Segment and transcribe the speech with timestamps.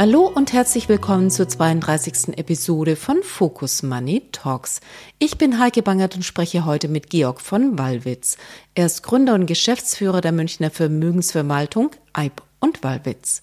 [0.00, 2.38] Hallo und herzlich willkommen zur 32.
[2.38, 4.80] Episode von Focus Money Talks.
[5.18, 8.38] Ich bin Heike Bangert und spreche heute mit Georg von Wallwitz.
[8.74, 13.42] Er ist Gründer und Geschäftsführer der Münchner Vermögensverwaltung Eib und Wallwitz.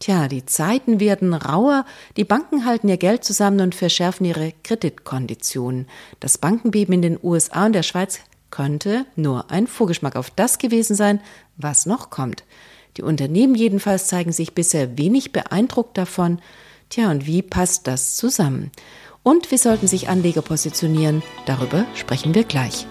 [0.00, 5.86] Tja, die Zeiten werden rauer, die Banken halten ihr Geld zusammen und verschärfen ihre Kreditkonditionen.
[6.18, 8.18] Das Bankenbeben in den USA und der Schweiz
[8.50, 11.20] könnte nur ein Vorgeschmack auf das gewesen sein,
[11.56, 12.42] was noch kommt.
[12.96, 16.40] Die Unternehmen jedenfalls zeigen sich bisher wenig beeindruckt davon.
[16.88, 18.70] Tja, und wie passt das zusammen?
[19.22, 21.22] Und wie sollten sich Anleger positionieren?
[21.46, 22.86] Darüber sprechen wir gleich.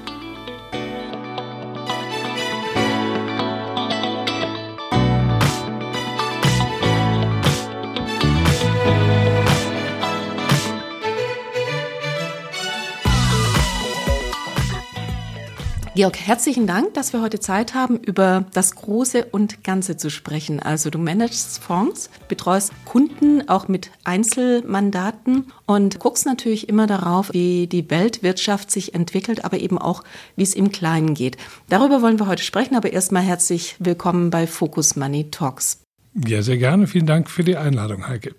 [15.96, 20.60] Georg, herzlichen Dank, dass wir heute Zeit haben, über das Große und Ganze zu sprechen.
[20.60, 27.68] Also du managst Fonds, betreust Kunden auch mit Einzelmandaten und guckst natürlich immer darauf, wie
[27.68, 30.04] die Weltwirtschaft sich entwickelt, aber eben auch,
[30.36, 31.38] wie es im Kleinen geht.
[31.70, 35.82] Darüber wollen wir heute sprechen, aber erstmal herzlich willkommen bei Focus Money Talks.
[36.14, 36.88] Ja, sehr gerne.
[36.88, 38.36] Vielen Dank für die Einladung, Heike.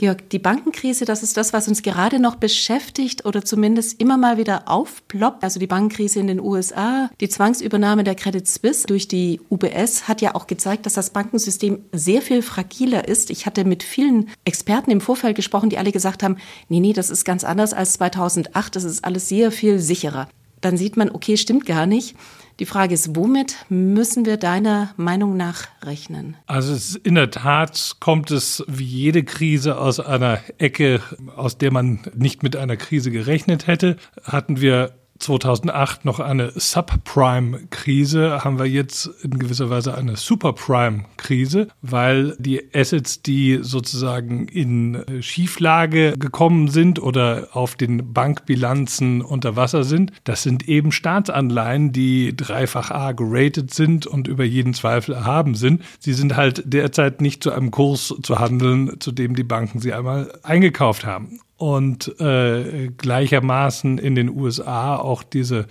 [0.00, 4.38] Georg, die Bankenkrise, das ist das, was uns gerade noch beschäftigt oder zumindest immer mal
[4.38, 5.42] wieder aufploppt.
[5.42, 10.20] Also die Bankenkrise in den USA, die Zwangsübernahme der Credit Suisse durch die UBS hat
[10.20, 13.30] ja auch gezeigt, dass das Bankensystem sehr viel fragiler ist.
[13.30, 16.36] Ich hatte mit vielen Experten im Vorfeld gesprochen, die alle gesagt haben,
[16.68, 20.28] nee, nee, das ist ganz anders als 2008, das ist alles sehr viel sicherer.
[20.60, 22.14] Dann sieht man, okay, stimmt gar nicht.
[22.58, 26.36] Die Frage ist, womit müssen wir deiner Meinung nach rechnen?
[26.46, 31.00] Also es, in der Tat kommt es wie jede Krise aus einer Ecke,
[31.36, 33.96] aus der man nicht mit einer Krise gerechnet hätte.
[34.24, 42.36] Hatten wir 2008 noch eine Subprime-Krise, haben wir jetzt in gewisser Weise eine Superprime-Krise, weil
[42.38, 50.12] die Assets, die sozusagen in Schieflage gekommen sind oder auf den Bankbilanzen unter Wasser sind,
[50.24, 55.82] das sind eben Staatsanleihen, die dreifach A geratet sind und über jeden Zweifel erhaben sind.
[55.98, 59.92] Sie sind halt derzeit nicht zu einem Kurs zu handeln, zu dem die Banken sie
[59.92, 65.66] einmal eingekauft haben und äh, gleichermaßen in den USA auch diese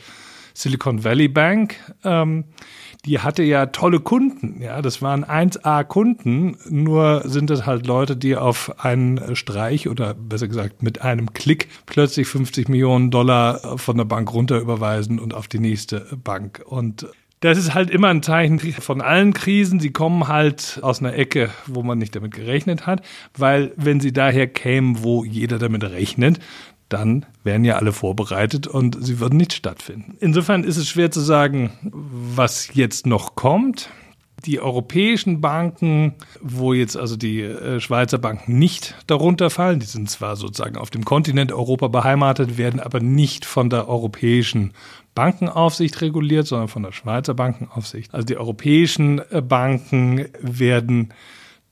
[0.53, 1.75] Silicon Valley Bank.
[2.03, 2.46] Ähm,
[3.06, 8.36] die hatte ja tolle Kunden, ja, das waren 1A-Kunden, nur sind es halt Leute, die
[8.36, 14.04] auf einen Streich oder besser gesagt mit einem Klick plötzlich 50 Millionen Dollar von der
[14.04, 16.62] Bank runter überweisen und auf die nächste Bank.
[16.66, 17.08] Und
[17.40, 19.80] das ist halt immer ein Zeichen von allen Krisen.
[19.80, 23.02] Sie kommen halt aus einer Ecke, wo man nicht damit gerechnet hat,
[23.38, 26.40] weil wenn sie daher kämen, wo jeder damit rechnet,
[26.90, 30.16] dann wären ja alle vorbereitet und sie würden nicht stattfinden.
[30.20, 33.90] Insofern ist es schwer zu sagen, was jetzt noch kommt.
[34.46, 40.09] Die europäischen Banken, wo jetzt also die äh, Schweizer Banken nicht darunter fallen, die sind
[40.09, 44.74] zwar sozusagen auf dem Kontinent Europa beheimatet, werden aber nicht von der europäischen
[45.18, 48.14] Bankenaufsicht reguliert, sondern von der Schweizer Bankenaufsicht.
[48.14, 51.12] Also die europäischen äh, Banken werden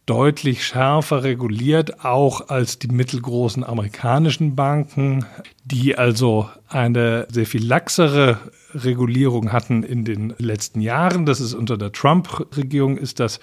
[0.07, 5.25] deutlich schärfer reguliert, auch als die mittelgroßen amerikanischen Banken,
[5.63, 8.39] die also eine sehr viel laxere
[8.73, 11.27] Regulierung hatten in den letzten Jahren.
[11.27, 13.39] Das ist unter der Trump-Regierung ist das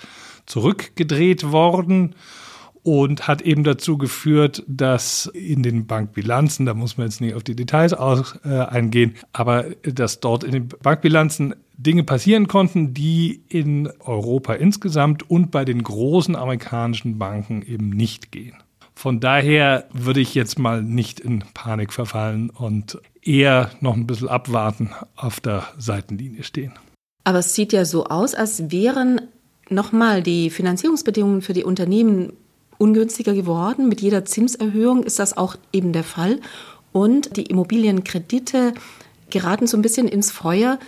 [0.47, 2.17] zurückgedreht worden
[2.82, 7.44] und hat eben dazu geführt, dass in den Bankbilanzen, da muss man jetzt nicht auf
[7.44, 13.42] die Details aus, äh, eingehen, aber dass dort in den Bankbilanzen Dinge passieren konnten, die
[13.48, 18.54] in Europa insgesamt und bei den großen amerikanischen Banken eben nicht gehen.
[18.94, 24.28] Von daher würde ich jetzt mal nicht in Panik verfallen und eher noch ein bisschen
[24.28, 26.72] abwarten auf der Seitenlinie stehen.
[27.24, 29.21] Aber es sieht ja so aus, als wären
[29.68, 32.33] nochmal die Finanzierungsbedingungen für die Unternehmen
[32.78, 33.89] ungünstiger geworden.
[33.89, 36.41] Mit jeder Zinserhöhung ist das auch eben der Fall.
[36.92, 38.74] Und die Immobilienkredite
[39.30, 40.78] geraten so ein bisschen ins Feuer.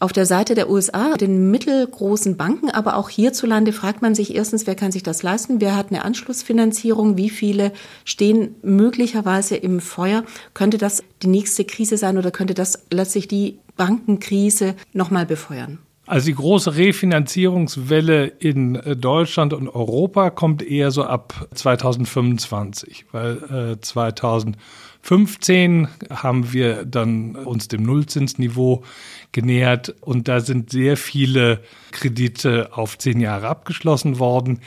[0.00, 4.66] Auf der Seite der USA, den mittelgroßen Banken, aber auch hierzulande fragt man sich erstens,
[4.66, 5.60] wer kann sich das leisten?
[5.60, 7.16] Wer hat eine Anschlussfinanzierung?
[7.16, 7.72] Wie viele
[8.04, 10.24] stehen möglicherweise im Feuer?
[10.52, 15.78] Könnte das die nächste Krise sein oder könnte das letztlich die Bankenkrise nochmal befeuern?
[16.06, 23.76] Also die große Refinanzierungswelle in äh, Deutschland und Europa kommt eher so ab 2025, weil
[23.76, 28.82] äh, 2015 haben wir dann uns dem Nullzinsniveau
[29.32, 31.60] genähert und da sind sehr viele
[31.90, 34.60] Kredite auf zehn Jahre abgeschlossen worden.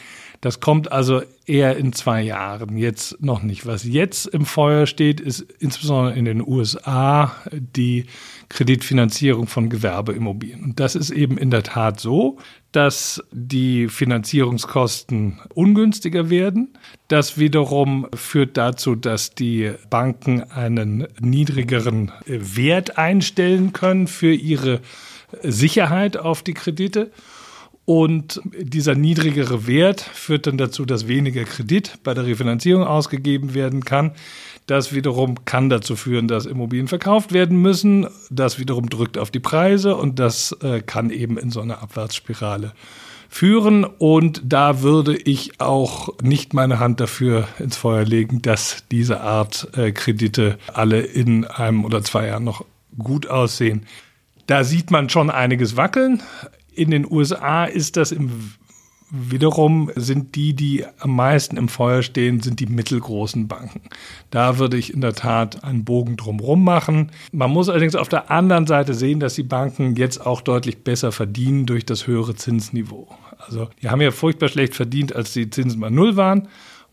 [0.47, 3.65] Das kommt also eher in zwei Jahren, jetzt noch nicht.
[3.65, 8.05] Was jetzt im Feuer steht, ist insbesondere in den USA die
[8.47, 10.63] Kreditfinanzierung von Gewerbeimmobilien.
[10.63, 12.37] Und das ist eben in der Tat so,
[12.71, 16.77] dass die Finanzierungskosten ungünstiger werden.
[17.09, 24.79] Das wiederum führt dazu, dass die Banken einen niedrigeren Wert einstellen können für ihre
[25.43, 27.11] Sicherheit auf die Kredite.
[27.89, 33.85] Und dieser niedrigere Wert führt dann dazu, dass weniger Kredit bei der Refinanzierung ausgegeben werden
[33.85, 34.11] kann.
[34.65, 38.05] Das wiederum kann dazu führen, dass Immobilien verkauft werden müssen.
[38.29, 42.73] Das wiederum drückt auf die Preise und das äh, kann eben in so eine Abwärtsspirale
[43.29, 43.85] führen.
[43.85, 49.69] Und da würde ich auch nicht meine Hand dafür ins Feuer legen, dass diese Art
[49.77, 52.65] äh, Kredite alle in einem oder zwei Jahren noch
[52.99, 53.85] gut aussehen.
[54.45, 56.21] Da sieht man schon einiges wackeln.
[56.77, 58.53] In den USA ist das im
[59.09, 63.79] Wiederum sind die, die am meisten im Feuer stehen, sind die mittelgroßen Banken.
[64.31, 67.11] Da würde ich in der Tat einen Bogen drumherum machen.
[67.31, 71.13] Man muss allerdings auf der anderen Seite sehen, dass die Banken jetzt auch deutlich besser
[71.13, 73.07] verdienen durch das höhere Zinsniveau.
[73.37, 76.49] Also die haben ja furchtbar schlecht verdient, als die Zinsen mal null waren.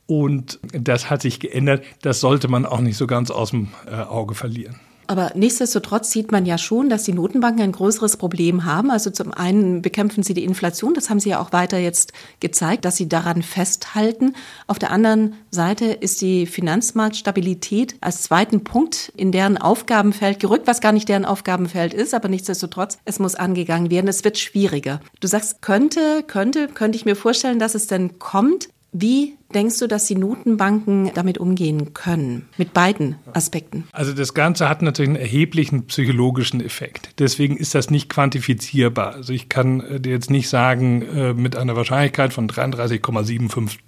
[0.07, 1.85] Und das hat sich geändert.
[2.03, 4.79] Das sollte man auch nicht so ganz aus dem äh, Auge verlieren.
[5.07, 8.91] Aber nichtsdestotrotz sieht man ja schon, dass die Notenbanken ein größeres Problem haben.
[8.91, 12.85] Also zum einen bekämpfen sie die Inflation, das haben sie ja auch weiter jetzt gezeigt,
[12.85, 14.35] dass sie daran festhalten.
[14.67, 20.81] Auf der anderen Seite ist die Finanzmarktstabilität als zweiten Punkt in deren Aufgabenfeld gerückt, was
[20.81, 24.09] gar nicht deren Aufgabenfeld ist, aber nichtsdestotrotz, es muss angegangen werden.
[24.09, 25.01] Es wird schwieriger.
[25.21, 28.69] Du sagst, könnte, könnte, könnte ich mir vorstellen, dass es denn kommt.
[28.97, 32.49] Wie denkst du, dass die Notenbanken damit umgehen können?
[32.57, 33.89] Mit beiden Aspekten.
[33.91, 37.09] Also das Ganze hat natürlich einen erheblichen psychologischen Effekt.
[37.19, 39.15] Deswegen ist das nicht quantifizierbar.
[39.15, 43.79] Also ich kann äh, dir jetzt nicht sagen, äh, mit einer Wahrscheinlichkeit von 33,754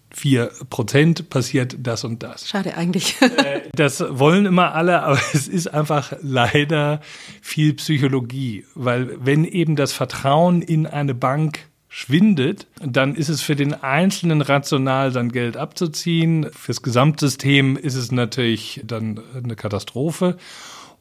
[0.71, 2.49] Prozent passiert das und das.
[2.49, 3.15] Schade eigentlich.
[3.23, 7.01] Äh, das wollen immer alle, aber es ist einfach leider
[7.41, 11.61] viel Psychologie, weil wenn eben das Vertrauen in eine Bank
[11.97, 16.49] schwindet, dann ist es für den Einzelnen rational, sein Geld abzuziehen.
[16.53, 20.37] Fürs Gesamtsystem ist es natürlich dann eine Katastrophe.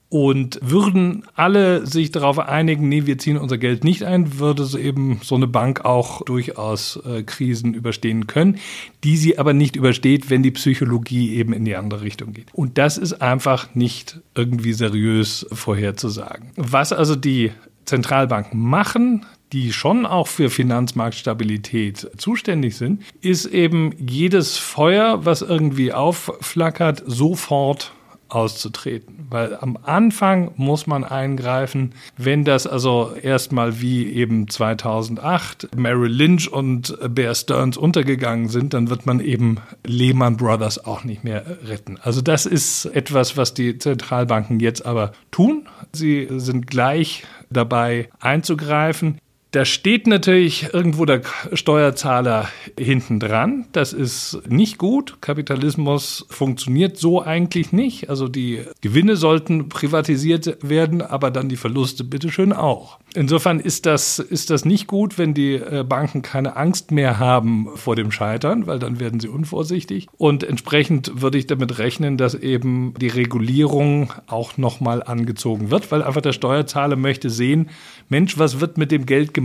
[0.08, 4.78] Und würden alle sich darauf einigen, nee, wir ziehen unser Geld nicht ein, würde so
[4.78, 8.60] eben so eine Bank auch durchaus äh, Krisen überstehen können,
[9.04, 12.54] die sie aber nicht übersteht, wenn die Psychologie eben in die andere Richtung geht.
[12.54, 16.52] Und das ist einfach nicht irgendwie seriös vorherzusagen.
[16.56, 17.52] Was also die
[17.84, 25.94] Zentralbanken machen, die schon auch für Finanzmarktstabilität zuständig sind, ist eben jedes Feuer, was irgendwie
[25.94, 27.94] aufflackert, sofort
[28.28, 29.28] auszutreten.
[29.30, 36.52] Weil am Anfang muss man eingreifen, wenn das also erstmal wie eben 2008 Merrill Lynch
[36.52, 41.98] und Bear Stearns untergegangen sind, dann wird man eben Lehman Brothers auch nicht mehr retten.
[42.02, 45.68] Also das ist etwas, was die Zentralbanken jetzt aber tun.
[45.94, 49.20] Sie sind gleich dabei einzugreifen.
[49.56, 51.22] Da steht natürlich irgendwo der
[51.54, 53.68] Steuerzahler hinten dran.
[53.72, 55.22] Das ist nicht gut.
[55.22, 58.10] Kapitalismus funktioniert so eigentlich nicht.
[58.10, 63.00] Also die Gewinne sollten privatisiert werden, aber dann die Verluste bitteschön auch.
[63.16, 67.70] Insofern ist das, ist das nicht gut, wenn die äh, Banken keine Angst mehr haben
[67.76, 70.08] vor dem Scheitern, weil dann werden sie unvorsichtig.
[70.18, 76.04] Und entsprechend würde ich damit rechnen, dass eben die Regulierung auch nochmal angezogen wird, weil
[76.04, 77.70] einfach der Steuerzahler möchte sehen,
[78.10, 79.45] Mensch, was wird mit dem Geld gemacht,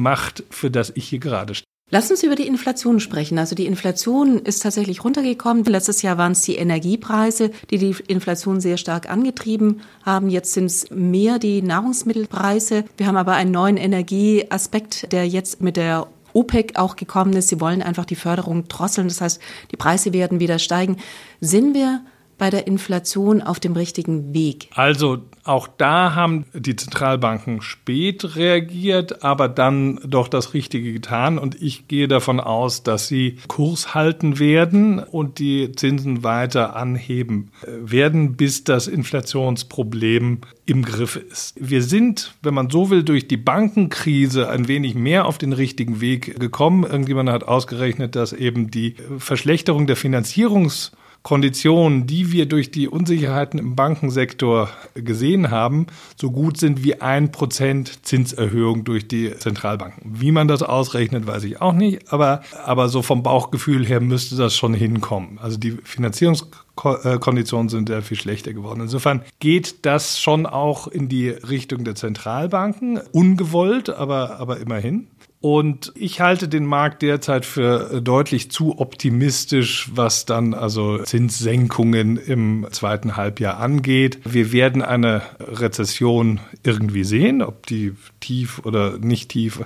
[0.50, 1.66] für das ich hier gerade stehe?
[1.92, 3.36] Lass uns über die Inflation sprechen.
[3.36, 5.64] Also die Inflation ist tatsächlich runtergekommen.
[5.64, 10.30] Letztes Jahr waren es die Energiepreise, die die Inflation sehr stark angetrieben haben.
[10.30, 12.84] Jetzt sind es mehr die Nahrungsmittelpreise.
[12.96, 17.48] Wir haben aber einen neuen Energieaspekt, der jetzt mit der OPEC auch gekommen ist.
[17.48, 19.08] Sie wollen einfach die Förderung drosseln.
[19.08, 19.40] Das heißt,
[19.72, 20.96] die Preise werden wieder steigen.
[21.40, 22.02] Sind wir
[22.38, 24.70] bei der Inflation auf dem richtigen Weg?
[24.76, 25.18] Also
[25.50, 31.38] auch da haben die Zentralbanken spät reagiert, aber dann doch das Richtige getan.
[31.38, 37.50] Und ich gehe davon aus, dass sie Kurs halten werden und die Zinsen weiter anheben
[37.66, 41.56] werden, bis das Inflationsproblem im Griff ist.
[41.58, 46.00] Wir sind, wenn man so will, durch die Bankenkrise ein wenig mehr auf den richtigen
[46.00, 46.84] Weg gekommen.
[46.84, 53.58] Irgendjemand hat ausgerechnet, dass eben die Verschlechterung der Finanzierungs Konditionen, die wir durch die Unsicherheiten
[53.58, 55.86] im Bankensektor gesehen haben,
[56.16, 60.02] so gut sind wie ein Prozent Zinserhöhung durch die Zentralbanken.
[60.20, 64.36] Wie man das ausrechnet, weiß ich auch nicht, aber, aber so vom Bauchgefühl her müsste
[64.36, 65.38] das schon hinkommen.
[65.38, 68.80] Also die Finanzierungskonditionen sind ja viel schlechter geworden.
[68.80, 75.08] Insofern geht das schon auch in die Richtung der Zentralbanken, ungewollt, aber, aber immerhin.
[75.42, 82.66] Und ich halte den Markt derzeit für deutlich zu optimistisch, was dann also Zinssenkungen im
[82.72, 84.18] zweiten Halbjahr angeht.
[84.24, 89.64] Wir werden eine Rezession irgendwie sehen, ob die tief oder nicht tief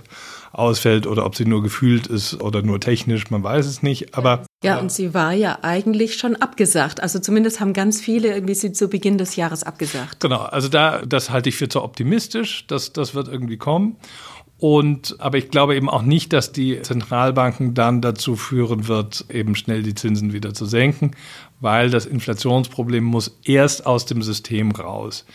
[0.52, 4.16] ausfällt oder ob sie nur gefühlt ist oder nur technisch, man weiß es nicht.
[4.16, 7.02] Aber ja, und sie war ja eigentlich schon abgesagt.
[7.02, 10.20] Also zumindest haben ganz viele irgendwie sie zu Beginn des Jahres abgesagt.
[10.20, 13.96] Genau, also da das halte ich für zu optimistisch, dass das wird irgendwie kommen.
[14.58, 19.56] Und, aber ich glaube eben auch nicht, dass die Zentralbanken dann dazu führen wird, eben
[19.56, 21.10] schnell die Zinsen wieder zu senken,
[21.60, 25.26] weil das Inflationsproblem muss erst aus dem System raus.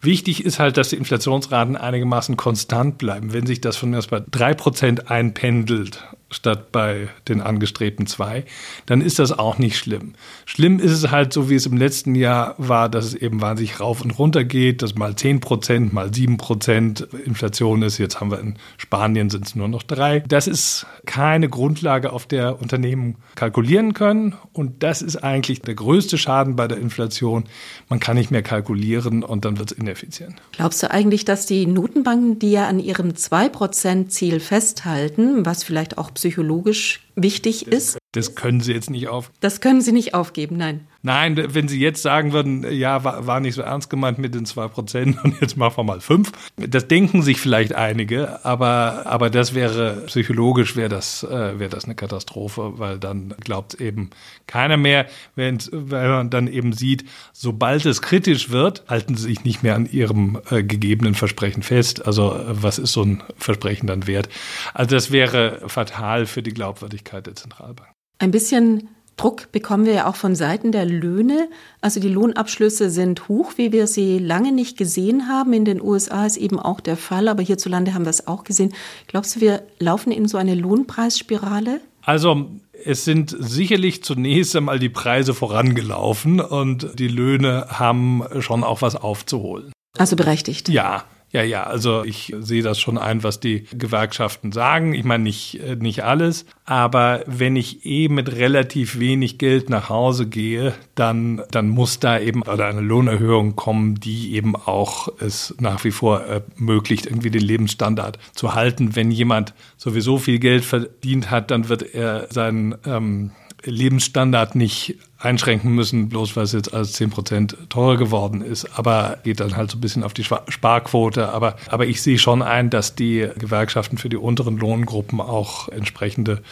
[0.00, 3.32] Wichtig ist halt, dass die Inflationsraten einigermaßen konstant bleiben.
[3.32, 6.04] Wenn sich das von mir aus bei drei Prozent einpendelt,
[6.34, 8.44] statt bei den angestrebten zwei,
[8.86, 10.14] dann ist das auch nicht schlimm.
[10.44, 13.80] Schlimm ist es halt so, wie es im letzten Jahr war, dass es eben wahnsinnig
[13.80, 17.98] rauf und runter geht, dass mal zehn Prozent, mal sieben Prozent Inflation ist.
[17.98, 20.20] Jetzt haben wir in Spanien sind es nur noch drei.
[20.20, 24.34] Das ist keine Grundlage, auf der Unternehmen kalkulieren können.
[24.52, 27.44] Und das ist eigentlich der größte Schaden bei der Inflation.
[27.88, 30.34] Man kann nicht mehr kalkulieren und dann wird es ineffizient.
[30.52, 36.10] Glaubst du eigentlich, dass die Notenbanken, die ja an ihrem 2-Prozent-Ziel festhalten, was vielleicht auch
[36.24, 37.98] psychologisch wichtig ist.
[38.12, 39.30] Das können Sie jetzt nicht auf.
[39.40, 40.86] Das können Sie nicht aufgeben, nein.
[41.06, 44.46] Nein, wenn Sie jetzt sagen würden, ja, war, war nicht so ernst gemeint mit den
[44.46, 46.32] zwei Prozent und jetzt machen wir mal fünf.
[46.56, 51.94] Das denken sich vielleicht einige, aber, aber das wäre psychologisch wäre das, äh, das eine
[51.94, 54.08] Katastrophe, weil dann glaubt eben
[54.46, 59.62] keiner mehr, wenn, man dann eben sieht, sobald es kritisch wird, halten Sie sich nicht
[59.62, 62.06] mehr an Ihrem äh, gegebenen Versprechen fest.
[62.06, 64.30] Also was ist so ein Versprechen dann wert?
[64.72, 67.90] Also das wäre fatal für die Glaubwürdigkeit der Zentralbank.
[68.20, 71.48] Ein bisschen Druck bekommen wir ja auch von Seiten der Löhne.
[71.80, 75.52] Also die Lohnabschlüsse sind hoch, wie wir sie lange nicht gesehen haben.
[75.52, 78.74] In den USA ist eben auch der Fall, aber hierzulande haben wir es auch gesehen.
[79.06, 81.80] Glaubst du, wir laufen in so eine Lohnpreisspirale?
[82.02, 82.50] Also
[82.84, 88.96] es sind sicherlich zunächst einmal die Preise vorangelaufen und die Löhne haben schon auch was
[88.96, 89.72] aufzuholen.
[89.96, 90.68] Also berechtigt.
[90.68, 91.04] Ja,
[91.34, 94.94] ja, ja, also ich sehe das schon ein, was die Gewerkschaften sagen.
[94.94, 99.88] Ich meine nicht, äh, nicht alles, aber wenn ich eh mit relativ wenig Geld nach
[99.88, 105.52] Hause gehe, dann, dann muss da eben oder eine Lohnerhöhung kommen, die eben auch es
[105.58, 108.94] nach wie vor ermöglicht, irgendwie den Lebensstandard zu halten.
[108.94, 113.32] Wenn jemand sowieso viel Geld verdient hat, dann wird er seinen ähm,
[113.64, 118.78] Lebensstandard nicht einschränken müssen, bloß weil es jetzt als 10 Prozent teurer geworden ist.
[118.78, 121.30] Aber geht dann halt so ein bisschen auf die Sparquote.
[121.30, 126.42] Aber, aber ich sehe schon ein, dass die Gewerkschaften für die unteren Lohngruppen auch entsprechende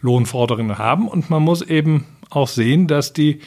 [0.00, 1.08] Lohnforderungen haben.
[1.08, 3.40] Und man muss eben auch sehen, dass die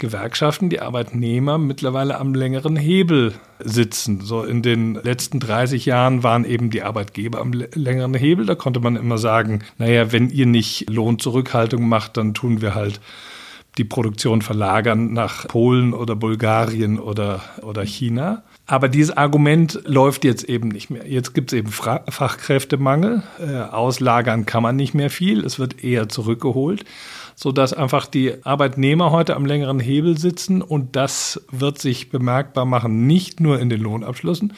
[0.00, 4.20] Gewerkschaften, die Arbeitnehmer mittlerweile am längeren Hebel sitzen.
[4.22, 8.46] So in den letzten 30 Jahren waren eben die Arbeitgeber am längeren Hebel.
[8.46, 13.00] Da konnte man immer sagen, naja, wenn ihr nicht Lohnzurückhaltung macht, dann tun wir halt
[13.78, 18.42] die Produktion verlagern nach Polen oder Bulgarien oder, oder China.
[18.66, 21.06] Aber dieses Argument läuft jetzt eben nicht mehr.
[21.06, 23.22] Jetzt gibt es eben Fachkräftemangel.
[23.38, 25.44] Äh, auslagern kann man nicht mehr viel.
[25.44, 26.84] Es wird eher zurückgeholt
[27.40, 33.06] sodass einfach die Arbeitnehmer heute am längeren Hebel sitzen und das wird sich bemerkbar machen,
[33.06, 34.52] nicht nur in den Lohnabschlüssen,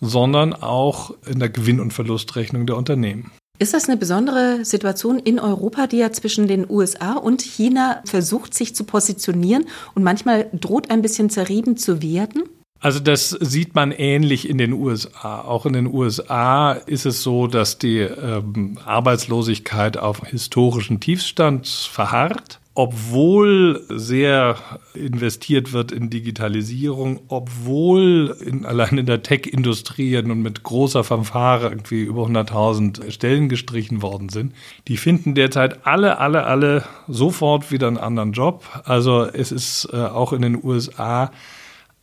[0.00, 3.32] sondern auch in der Gewinn- und Verlustrechnung der Unternehmen.
[3.58, 8.54] Ist das eine besondere Situation in Europa, die ja zwischen den USA und China versucht,
[8.54, 9.66] sich zu positionieren
[9.96, 12.44] und manchmal droht ein bisschen zerrieben zu werden?
[12.80, 15.40] Also das sieht man ähnlich in den USA.
[15.40, 22.60] Auch in den USA ist es so, dass die ähm, Arbeitslosigkeit auf historischen Tiefstand verharrt,
[22.74, 24.54] obwohl sehr
[24.94, 32.02] investiert wird in Digitalisierung, obwohl in, allein in der Tech-Industrie und mit großer Fanfare irgendwie
[32.02, 34.54] über 100.000 Stellen gestrichen worden sind.
[34.86, 38.64] Die finden derzeit alle, alle, alle sofort wieder einen anderen Job.
[38.84, 41.32] Also es ist äh, auch in den USA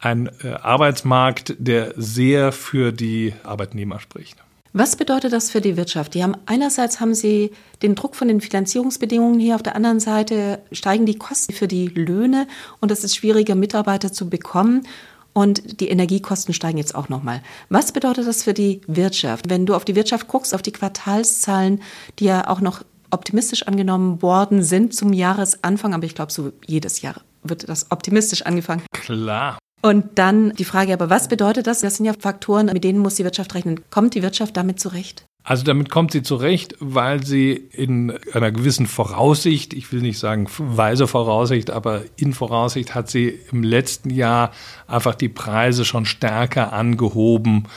[0.05, 4.38] ein äh, Arbeitsmarkt, der sehr für die Arbeitnehmer spricht.
[4.71, 6.13] Was bedeutet das für die Wirtschaft?
[6.13, 10.59] Die haben einerseits haben sie den Druck von den Finanzierungsbedingungen hier, auf der anderen Seite
[10.71, 12.45] steigen die Kosten für die Löhne
[12.81, 14.85] und es ist schwieriger, Mitarbeiter zu bekommen.
[15.31, 17.41] Und die Energiekosten steigen jetzt auch nochmal.
[17.69, 19.50] Was bedeutet das für die Wirtschaft?
[19.50, 21.81] Wenn du auf die Wirtschaft guckst, auf die Quartalszahlen,
[22.19, 27.01] die ja auch noch optimistisch angenommen worden sind zum Jahresanfang, aber ich glaube so jedes
[27.01, 28.83] Jahr wird das optimistisch angefangen.
[28.91, 29.57] Klar.
[29.86, 31.82] Und dann die Frage, aber was bedeutet das?
[31.82, 33.82] Das sind ja Faktoren, mit denen muss die Wirtschaft rechnen.
[33.92, 35.27] Kommt die Wirtschaft damit zurecht?
[35.44, 40.48] Also damit kommt sie zurecht, weil sie in einer gewissen Voraussicht, ich will nicht sagen
[40.58, 44.50] weise Voraussicht, aber in Voraussicht hat sie im letzten Jahr
[44.88, 47.68] einfach die Preise schon stärker angehoben,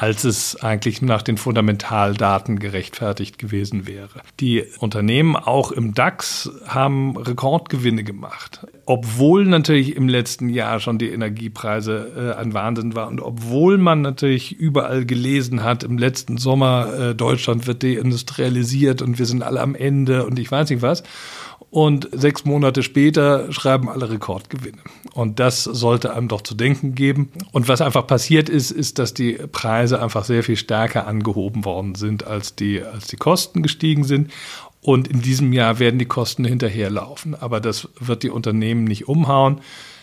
[0.00, 4.20] als es eigentlich nach den Fundamentaldaten gerechtfertigt gewesen wäre.
[4.38, 11.08] Die Unternehmen auch im DAX haben Rekordgewinne gemacht, obwohl natürlich im letzten Jahr schon die
[11.08, 16.94] Energiepreise äh, ein Wahnsinn war und obwohl man natürlich überall gelesen hat, im letzten Sommer
[16.96, 21.02] äh, Deutschland wird deindustrialisiert und wir sind alle am Ende und ich weiß nicht was
[21.70, 24.78] und sechs Monate später schreiben alle Rekordgewinne.
[25.12, 27.30] Und das sollte einem doch zu denken geben.
[27.52, 31.94] Und was einfach passiert ist, ist, dass die Preise einfach sehr viel stärker angehoben worden
[31.94, 34.30] sind, als die, als die Kosten gestiegen sind.
[34.80, 37.34] Und in diesem Jahr werden die Kosten hinterherlaufen.
[37.34, 39.60] Aber das wird die Unternehmen nicht umhauen.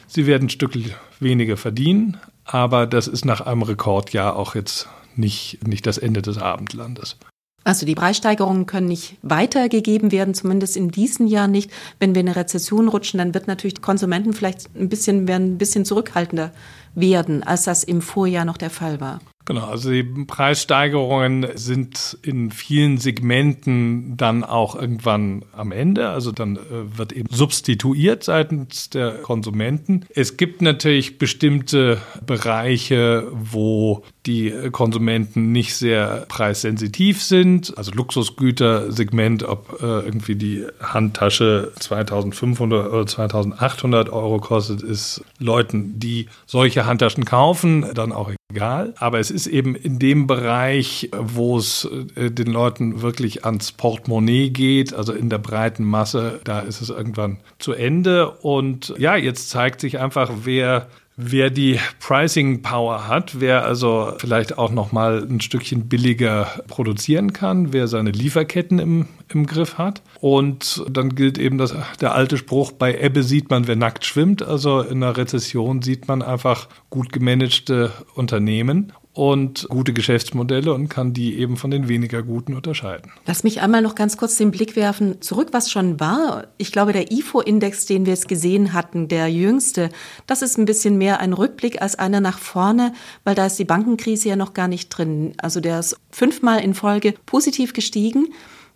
[0.07, 0.77] Sie werden ein Stück
[1.19, 2.17] weniger verdienen.
[2.43, 7.17] Aber das ist nach einem Rekordjahr auch jetzt nicht, nicht das Ende des Abendlandes.
[7.65, 11.71] Also die Preissteigerungen können nicht weitergegeben werden, zumindest in diesem Jahr nicht.
[11.99, 15.55] Wenn wir in eine Rezession rutschen, dann wird natürlich die Konsumenten vielleicht ein bisschen, werden
[15.55, 16.51] ein bisschen zurückhaltender
[16.93, 19.19] werden, als das im Vorjahr noch der Fall war.
[19.45, 26.09] Genau, also die Preissteigerungen sind in vielen Segmenten dann auch irgendwann am Ende.
[26.09, 30.05] Also dann äh, wird eben substituiert seitens der Konsumenten.
[30.09, 37.77] Es gibt natürlich bestimmte Bereiche, wo die Konsumenten nicht sehr preissensitiv sind.
[37.77, 46.27] Also Luxusgütersegment, ob äh, irgendwie die Handtasche 2500 oder 2800 Euro kostet, ist Leuten, die
[46.45, 48.93] solche Handtaschen kaufen, dann auch egal.
[48.97, 54.49] Aber es ist eben in dem Bereich, wo es äh, den Leuten wirklich ans Portemonnaie
[54.49, 58.31] geht, also in der breiten Masse, da ist es irgendwann zu Ende.
[58.31, 64.57] Und ja, jetzt zeigt sich einfach, wer Wer die Pricing Power hat, wer also vielleicht
[64.57, 70.01] auch noch mal ein Stückchen billiger produzieren kann, wer seine Lieferketten im, im Griff hat.
[70.19, 74.43] Und dann gilt eben das, der alte Spruch, bei Ebbe sieht man, wer nackt schwimmt.
[74.43, 81.13] Also in einer Rezession sieht man einfach gut gemanagte Unternehmen und gute Geschäftsmodelle und kann
[81.13, 83.13] die eben von den weniger guten unterscheiden.
[83.25, 86.47] Lass mich einmal noch ganz kurz den Blick werfen zurück, was schon war.
[86.57, 89.89] Ich glaube, der IFO-Index, den wir es gesehen hatten, der jüngste,
[90.27, 92.91] das ist ein bisschen mehr ein Rückblick als einer nach vorne,
[93.23, 95.33] weil da ist die Bankenkrise ja noch gar nicht drin.
[95.37, 98.27] Also der ist fünfmal in Folge positiv gestiegen.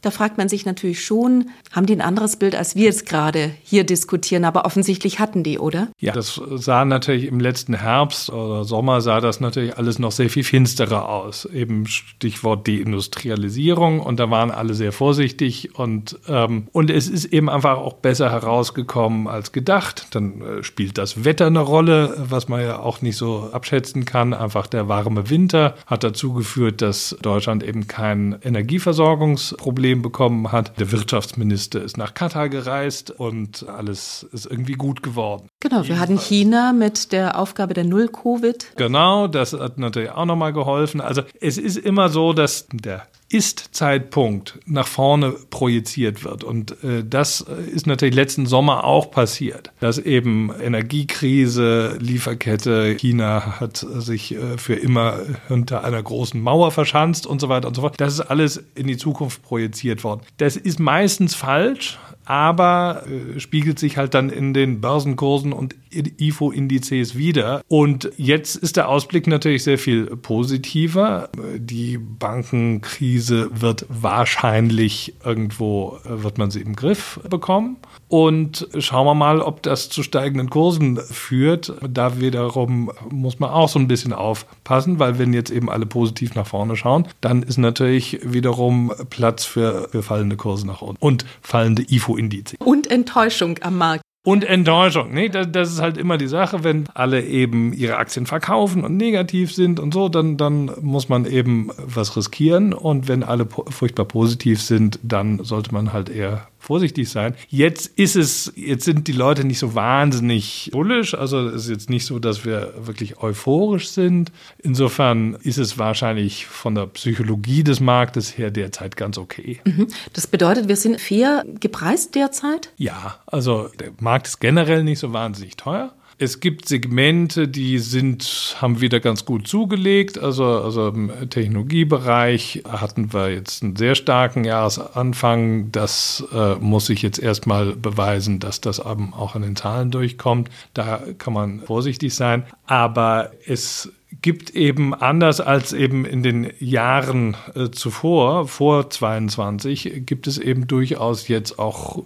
[0.01, 3.51] Da fragt man sich natürlich schon, haben die ein anderes Bild, als wir es gerade
[3.63, 4.45] hier diskutieren?
[4.45, 5.89] Aber offensichtlich hatten die, oder?
[5.99, 10.29] Ja, das sah natürlich im letzten Herbst oder Sommer sah das natürlich alles noch sehr
[10.29, 11.45] viel finsterer aus.
[11.45, 17.49] Eben Stichwort Deindustrialisierung und da waren alle sehr vorsichtig und, ähm, und es ist eben
[17.49, 20.07] einfach auch besser herausgekommen als gedacht.
[20.11, 24.33] Dann äh, spielt das Wetter eine Rolle, was man ja auch nicht so abschätzen kann.
[24.33, 30.79] Einfach der warme Winter hat dazu geführt, dass Deutschland eben kein Energieversorgungsproblem Problem bekommen hat.
[30.79, 35.47] Der Wirtschaftsminister ist nach Katar gereist und alles ist irgendwie gut geworden.
[35.61, 38.73] Genau, wir hatten China mit der Aufgabe der Null-Covid.
[38.75, 41.01] Genau, das hat natürlich auch nochmal geholfen.
[41.01, 46.43] Also es ist immer so, dass der ist-Zeitpunkt nach vorne projiziert wird.
[46.43, 53.77] Und äh, das ist natürlich letzten Sommer auch passiert, dass eben Energiekrise, Lieferkette, China hat
[53.77, 57.95] sich äh, für immer hinter einer großen Mauer verschanzt und so weiter und so fort.
[57.97, 60.21] Das ist alles in die Zukunft projiziert worden.
[60.37, 67.17] Das ist meistens falsch, aber äh, spiegelt sich halt dann in den Börsenkursen und IFO-Indizes
[67.17, 67.63] wieder.
[67.67, 71.29] Und jetzt ist der Ausblick natürlich sehr viel positiver.
[71.57, 77.77] Die Bankenkrise wird wahrscheinlich irgendwo, äh, wird man sie im Griff bekommen.
[78.09, 81.73] Und schauen wir mal, ob das zu steigenden Kursen führt.
[81.87, 86.33] Da wiederum muss man auch so ein bisschen aufpassen, weil wenn jetzt eben alle positiv
[86.33, 91.25] nach vorne schauen, dann ist natürlich wiederum Platz für, für fallende Kurse nach unten und
[91.41, 92.57] fallende IFO-Indizes.
[92.59, 94.01] Und Enttäuschung am Markt.
[94.25, 95.13] Und Enttäuschung.
[95.13, 98.97] Nee, das, das, ist halt immer die Sache, wenn alle eben ihre Aktien verkaufen und
[98.97, 102.73] negativ sind und so, dann, dann muss man eben was riskieren.
[102.73, 107.35] Und wenn alle furchtbar positiv sind, dann sollte man halt eher vorsichtig sein.
[107.47, 111.15] Jetzt ist es, jetzt sind die Leute nicht so wahnsinnig bullisch.
[111.15, 114.31] Also es ist jetzt nicht so, dass wir wirklich euphorisch sind.
[114.59, 119.61] Insofern ist es wahrscheinlich von der Psychologie des Marktes her derzeit ganz okay.
[119.65, 119.87] Mhm.
[120.13, 122.71] Das bedeutet, wir sind fair gepreist derzeit?
[122.77, 125.93] Ja, also der Markt ist generell nicht so wahnsinnig teuer.
[126.21, 130.19] Es gibt Segmente, die sind, haben wieder ganz gut zugelegt.
[130.19, 135.71] Also, also im Technologiebereich hatten wir jetzt einen sehr starken Jahresanfang.
[135.71, 140.49] Das äh, muss sich jetzt erstmal beweisen, dass das auch an den Zahlen durchkommt.
[140.73, 142.43] Da kann man vorsichtig sein.
[142.65, 143.89] Aber es
[144.21, 150.67] gibt eben anders als eben in den Jahren äh, zuvor, vor 22, gibt es eben
[150.67, 152.03] durchaus jetzt auch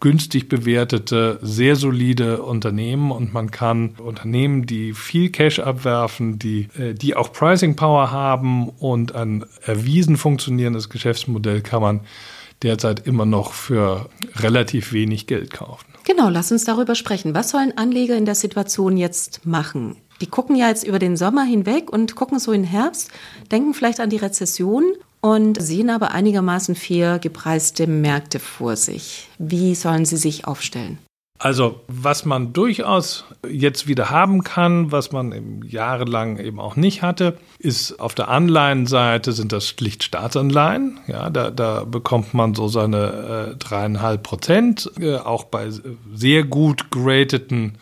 [0.00, 6.94] günstig bewertete, sehr solide Unternehmen und man kann Unternehmen, die viel Cash abwerfen, die, äh,
[6.94, 12.00] die auch Pricing Power haben und ein erwiesen funktionierendes Geschäftsmodell kann man
[12.62, 15.86] derzeit immer noch für relativ wenig Geld kaufen.
[16.04, 17.34] Genau, lass uns darüber sprechen.
[17.34, 19.96] Was sollen Anleger in der Situation jetzt machen?
[20.20, 23.10] Die gucken ja jetzt über den Sommer hinweg und gucken so in Herbst,
[23.50, 24.84] denken vielleicht an die Rezession
[25.20, 29.28] und sehen aber einigermaßen fair gepreiste Märkte vor sich.
[29.38, 30.98] Wie sollen sie sich aufstellen?
[31.38, 37.36] Also, was man durchaus jetzt wieder haben kann, was man jahrelang eben auch nicht hatte,
[37.58, 41.00] ist auf der Anleihenseite sind das schlicht Staatsanleihen.
[41.06, 45.70] Ja, da, da bekommt man so seine dreieinhalb äh, Prozent, äh, auch bei
[46.14, 47.78] sehr gut gerateten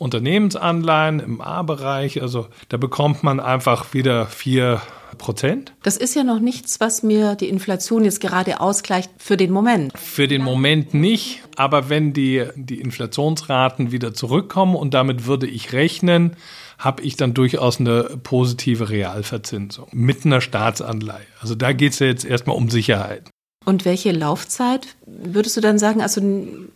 [0.00, 2.22] Unternehmensanleihen im A-Bereich.
[2.22, 4.80] Also da bekommt man einfach wieder vier
[5.18, 5.74] Prozent.
[5.82, 9.92] Das ist ja noch nichts, was mir die Inflation jetzt gerade ausgleicht für den Moment.
[9.98, 15.74] Für den Moment nicht, aber wenn die, die Inflationsraten wieder zurückkommen und damit würde ich
[15.74, 16.36] rechnen,
[16.78, 21.26] habe ich dann durchaus eine positive Realverzinsung mit einer Staatsanleihe.
[21.40, 23.28] Also da geht es ja jetzt erstmal um Sicherheit.
[23.66, 26.00] Und welche Laufzeit würdest du dann sagen?
[26.00, 26.20] Also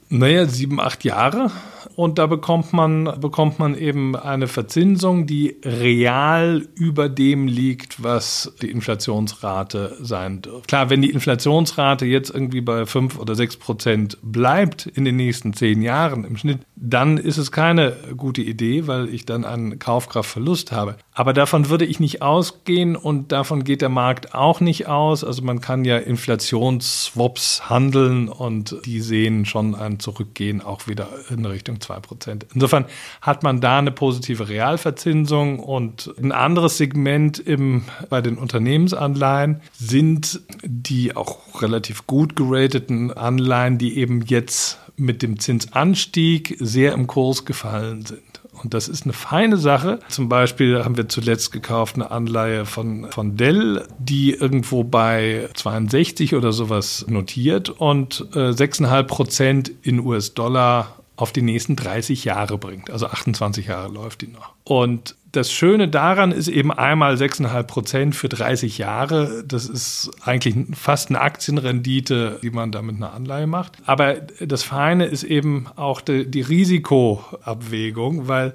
[0.08, 1.50] naja, sieben, acht Jahre.
[1.96, 8.52] Und da bekommt man, bekommt man eben eine Verzinsung, die real über dem liegt, was
[8.62, 10.66] die Inflationsrate sein dürfte.
[10.66, 15.52] Klar, wenn die Inflationsrate jetzt irgendwie bei fünf oder sechs Prozent bleibt in den nächsten
[15.52, 20.72] zehn Jahren im Schnitt, dann ist es keine gute Idee, weil ich dann einen Kaufkraftverlust
[20.72, 20.96] habe.
[21.12, 25.22] Aber davon würde ich nicht ausgehen und davon geht der Markt auch nicht aus.
[25.22, 31.44] Also man kann ja Inflationsswaps handeln und die sehen schon ein Zurückgehen auch wieder in
[31.44, 32.42] Richtung 2%.
[32.54, 32.86] Insofern
[33.20, 40.40] hat man da eine positive Realverzinsung und ein anderes Segment im, bei den Unternehmensanleihen sind
[40.62, 47.44] die auch relativ gut gerateten Anleihen, die eben jetzt mit dem Zinsanstieg sehr im Kurs
[47.44, 48.33] gefallen sind.
[48.62, 49.98] Und das ist eine feine Sache.
[50.08, 56.34] Zum Beispiel haben wir zuletzt gekauft eine Anleihe von, von Dell, die irgendwo bei 62
[56.34, 62.90] oder sowas notiert und äh, 6,5 Prozent in US-Dollar auf die nächsten 30 Jahre bringt.
[62.90, 64.54] Also 28 Jahre läuft die noch.
[64.64, 69.44] Und das Schöne daran ist eben einmal 6,5 Prozent für 30 Jahre.
[69.46, 73.72] Das ist eigentlich fast eine Aktienrendite, die man da mit einer Anleihe macht.
[73.84, 78.54] Aber das Feine ist eben auch die, die Risikoabwägung, weil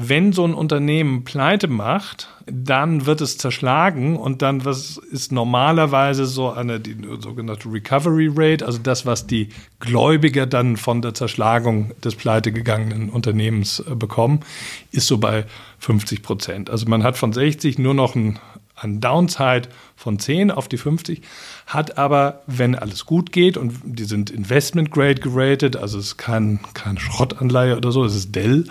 [0.00, 6.24] wenn so ein Unternehmen pleite macht, dann wird es zerschlagen und dann was ist normalerweise
[6.24, 9.48] so eine die sogenannte Recovery Rate, also das, was die
[9.80, 14.40] Gläubiger dann von der Zerschlagung des pleitegegangenen Unternehmens äh, bekommen,
[14.92, 15.46] ist so bei
[15.80, 16.70] 50 Prozent.
[16.70, 18.38] Also man hat von 60 nur noch ein,
[18.76, 21.22] ein Downside von 10 auf die 50,
[21.66, 26.18] hat aber, wenn alles gut geht und die sind Investment Grade geratet, also es ist
[26.18, 28.64] kein, keine Schrottanleihe oder so, es ist Dell,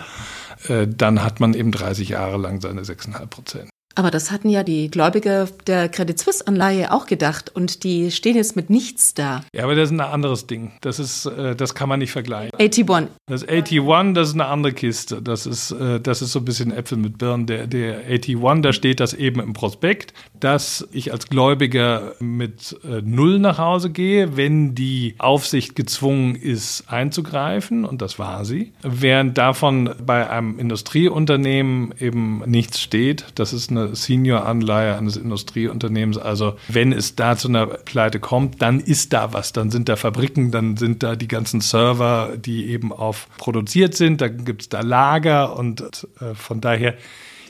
[0.88, 3.70] dann hat man eben 30 Jahre lang seine 6,5 Prozent.
[3.98, 8.36] Aber das hatten ja die Gläubiger der Credit Suisse Anleihe auch gedacht und die stehen
[8.36, 9.42] jetzt mit nichts da.
[9.52, 10.70] Ja, aber das ist ein anderes Ding.
[10.82, 12.56] Das ist, äh, das kann man nicht vergleichen.
[12.60, 13.08] AT1.
[13.26, 15.20] Das AT1, das ist eine andere Kiste.
[15.20, 17.46] Das ist, äh, das ist so ein bisschen Äpfel mit Birnen.
[17.46, 23.02] Der, der AT1, da steht das eben im Prospekt, dass ich als Gläubiger mit äh,
[23.02, 27.84] Null nach Hause gehe, wenn die Aufsicht gezwungen ist, einzugreifen.
[27.84, 28.72] Und das war sie.
[28.82, 33.24] Während davon bei einem Industrieunternehmen eben nichts steht.
[33.34, 36.18] Das ist eine Senior-Anleihe eines Industrieunternehmens.
[36.18, 39.52] Also wenn es da zu einer Pleite kommt, dann ist da was.
[39.52, 44.20] Dann sind da Fabriken, dann sind da die ganzen Server, die eben auf produziert sind.
[44.20, 46.94] Dann gibt es da Lager und äh, von daher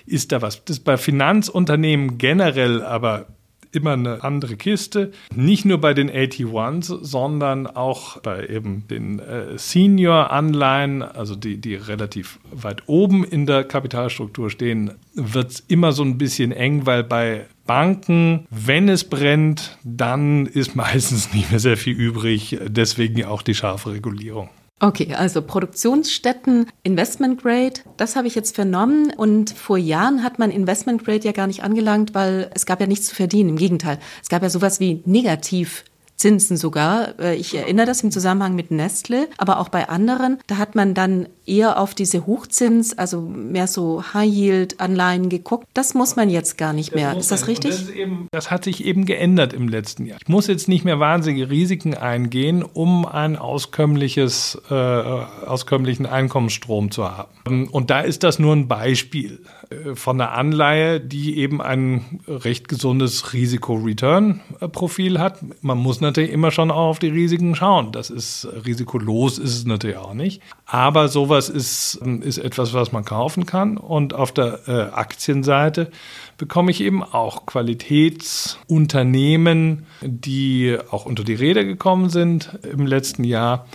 [0.06, 0.64] ist da was.
[0.64, 3.26] Das ist bei Finanzunternehmen generell aber
[3.72, 5.12] immer eine andere Kiste.
[5.34, 11.74] Nicht nur bei den AT1s, sondern auch bei eben den äh, Senior-Anleihen, also die, die
[11.74, 17.04] relativ weit oben in der Kapitalstruktur stehen, wird es immer so ein bisschen eng, weil
[17.04, 22.58] bei Banken, wenn es brennt, dann ist meistens nicht mehr sehr viel übrig.
[22.66, 24.48] Deswegen auch die scharfe Regulierung.
[24.80, 29.12] Okay, also Produktionsstätten, Investment Grade, das habe ich jetzt vernommen.
[29.16, 32.86] Und vor Jahren hat man Investment Grade ja gar nicht angelangt, weil es gab ja
[32.86, 33.50] nichts zu verdienen.
[33.50, 35.84] Im Gegenteil, es gab ja sowas wie Negativ
[36.18, 37.18] Zinsen sogar.
[37.18, 40.38] Äh, ich erinnere das im Zusammenhang mit Nestle, aber auch bei anderen.
[40.48, 45.66] Da hat man dann eher auf diese Hochzins, also mehr so High-Yield-Anleihen geguckt.
[45.74, 47.14] Das muss man jetzt gar nicht mehr.
[47.14, 47.70] Das ist das richtig?
[47.70, 50.18] Das, ist eben, das, hat sich eben geändert im letzten Jahr.
[50.20, 57.04] Ich muss jetzt nicht mehr wahnsinnige Risiken eingehen, um ein auskömmliches, äh, auskömmlichen Einkommensstrom zu
[57.04, 57.68] haben.
[57.68, 59.40] Und da ist das nur ein Beispiel
[59.94, 65.40] von einer Anleihe, die eben ein recht gesundes Risiko-Return-Profil hat.
[65.62, 67.92] Man muss natürlich immer schon auch auf die Risiken schauen.
[67.92, 70.40] Das ist risikolos ist es natürlich auch nicht.
[70.64, 73.76] Aber sowas ist, ist etwas, was man kaufen kann.
[73.76, 75.90] Und auf der äh, Aktienseite
[76.38, 83.66] bekomme ich eben auch Qualitätsunternehmen, die auch unter die Räder gekommen sind im letzten Jahr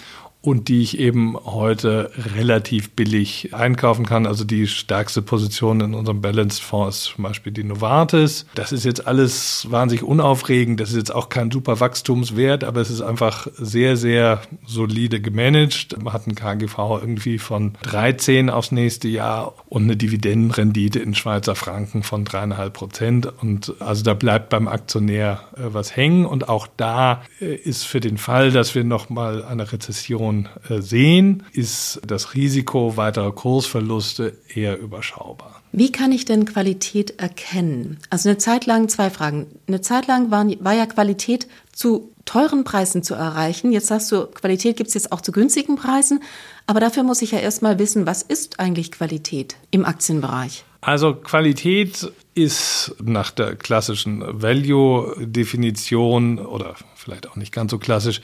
[0.44, 4.28] und die ich eben heute relativ billig einkaufen kann.
[4.28, 8.46] Also die stärkste Position in unserem Balanced Fonds ist zum Beispiel die Novartis.
[8.54, 10.82] Das ist jetzt alles wahnsinnig unaufregend.
[10.82, 15.96] Das ist jetzt auch kein super Wachstumswert, aber es ist einfach sehr, sehr solide gemanagt.
[16.04, 21.56] Man hat ein KGV irgendwie von 13 aufs nächste Jahr und eine Dividendenrendite in Schweizer
[21.56, 23.32] Franken von dreieinhalb Prozent.
[23.42, 26.26] Und also da bleibt beim Aktionär äh, was hängen.
[26.26, 30.82] Und auch da äh, ist für den Fall, dass wir nochmal eine Rezession Situation äh,
[30.82, 35.62] sehen, ist das Risiko weiterer Kursverluste eher überschaubar.
[35.72, 37.98] Wie kann ich denn Qualität erkennen?
[38.10, 39.48] Also eine Zeit lang, zwei Fragen.
[39.68, 43.72] Eine Zeit lang war, war ja Qualität zu teuren Preisen zu erreichen.
[43.72, 46.22] Jetzt sagst du, Qualität gibt es jetzt auch zu günstigen Preisen.
[46.68, 50.64] Aber dafür muss ich ja erstmal wissen, was ist eigentlich Qualität im Aktienbereich?
[50.82, 58.22] Also Qualität ist nach der klassischen Value-Definition oder vielleicht auch nicht ganz so klassisch,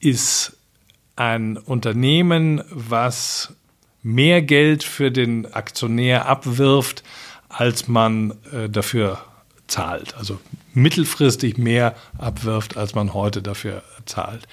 [0.00, 0.57] ist
[1.18, 3.54] ein Unternehmen, was
[4.02, 7.02] mehr Geld für den Aktionär abwirft,
[7.48, 9.18] als man äh, dafür
[9.66, 10.16] zahlt.
[10.16, 10.38] Also
[10.72, 14.46] mittelfristig mehr abwirft, als man heute dafür zahlt.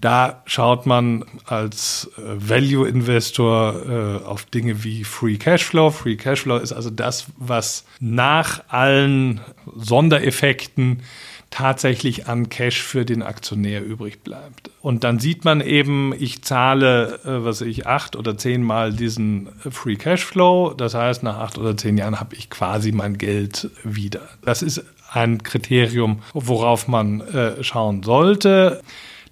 [0.00, 5.90] Da schaut man als äh, Value-Investor äh, auf Dinge wie Free Cashflow.
[5.90, 9.40] Free Cashflow ist also das, was nach allen
[9.76, 11.02] Sondereffekten
[11.50, 14.70] tatsächlich an Cash für den Aktionär übrig bleibt.
[14.80, 19.48] Und dann sieht man eben, ich zahle, äh, was ich, acht oder zehn Mal diesen
[19.70, 20.74] Free Cashflow.
[20.74, 24.20] Das heißt, nach acht oder zehn Jahren habe ich quasi mein Geld wieder.
[24.42, 28.80] Das ist ein Kriterium, worauf man äh, schauen sollte.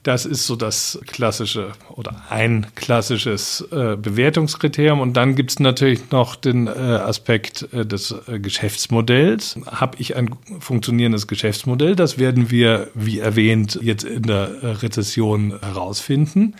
[0.05, 5.01] Das ist so das klassische oder ein klassisches äh, Bewertungskriterium.
[5.01, 9.59] Und dann gibt es natürlich noch den äh, Aspekt äh, des äh, Geschäftsmodells.
[9.67, 11.97] Habe ich ein funktionierendes Geschäftsmodell?
[11.97, 16.55] Das werden wir, wie erwähnt, jetzt in der äh, Rezession herausfinden.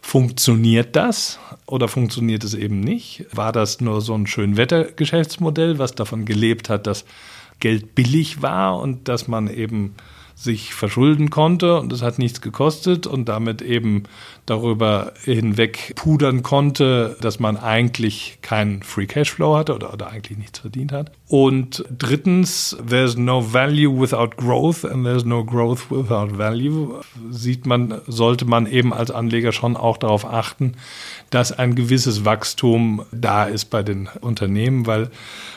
[0.00, 3.26] Funktioniert das oder funktioniert es eben nicht?
[3.32, 7.04] War das nur so ein Schönwettergeschäftsmodell, was davon gelebt hat, dass
[7.58, 9.96] Geld billig war und dass man eben
[10.38, 14.02] sich verschulden konnte und es hat nichts gekostet und damit eben
[14.44, 20.58] darüber hinweg pudern konnte, dass man eigentlich keinen Free Cashflow hatte oder, oder eigentlich nichts
[20.58, 21.10] verdient hat.
[21.26, 27.00] Und drittens, there's no value without growth and there's no growth without value.
[27.30, 30.74] Sieht man, sollte man eben als Anleger schon auch darauf achten,
[31.30, 35.10] dass ein gewisses Wachstum da ist bei den Unternehmen, weil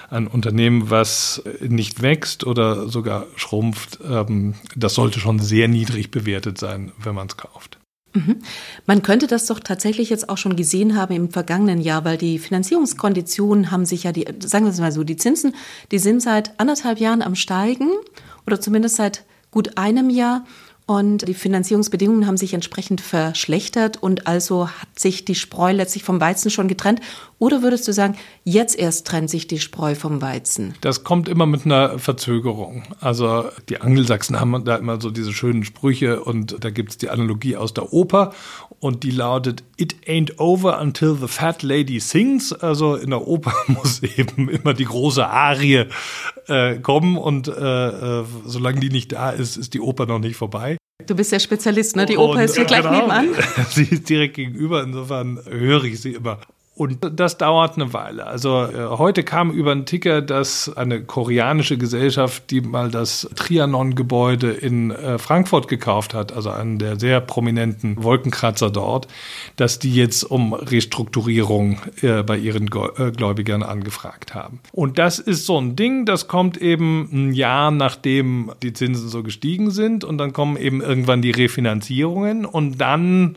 [0.10, 6.58] ein Unternehmen, was nicht wächst oder sogar schrumpft, ähm, das sollte schon sehr niedrig bewertet
[6.58, 7.80] sein, wenn man es kauft.
[8.14, 8.38] Mhm.
[8.86, 12.40] Man könnte das doch tatsächlich jetzt auch schon gesehen haben im vergangenen Jahr, weil die
[12.40, 15.56] Finanzierungskonditionen haben sich ja, die, sagen wir es mal so, die Zinsen,
[15.92, 17.92] die sind seit anderthalb Jahren am Steigen
[18.48, 20.46] oder zumindest seit gut einem Jahr.
[20.88, 26.20] Und die Finanzierungsbedingungen haben sich entsprechend verschlechtert und also hat sich die Spreu letztlich vom
[26.20, 27.00] Weizen schon getrennt.
[27.40, 30.76] Oder würdest du sagen, jetzt erst trennt sich die Spreu vom Weizen?
[30.82, 32.84] Das kommt immer mit einer Verzögerung.
[33.00, 37.10] Also die Angelsachsen haben da immer so diese schönen Sprüche und da gibt es die
[37.10, 38.34] Analogie aus der Oper
[38.80, 42.52] und die lautet It ain't over until the fat lady sings.
[42.52, 45.86] Also in der Oper muss eben immer die große Arie
[46.48, 47.52] äh, kommen und äh,
[48.20, 50.78] äh, solange die nicht da ist, ist die Oper noch nicht vorbei.
[51.08, 52.06] Du bist ja Spezialist, ne?
[52.06, 53.30] Die Oper und, ist hier gleich genau, nebenan.
[53.70, 56.40] Sie ist direkt gegenüber, insofern höre ich sie immer.
[56.80, 58.26] Und das dauert eine Weile.
[58.26, 64.52] Also äh, heute kam über einen Ticker, dass eine koreanische Gesellschaft, die mal das Trianon-Gebäude
[64.52, 69.10] in äh, Frankfurt gekauft hat, also einen der sehr prominenten Wolkenkratzer dort,
[69.58, 74.62] dass die jetzt um Restrukturierung äh, bei ihren äh, Gläubigern angefragt haben.
[74.72, 79.22] Und das ist so ein Ding, das kommt eben ein Jahr nachdem die Zinsen so
[79.22, 83.36] gestiegen sind und dann kommen eben irgendwann die Refinanzierungen und dann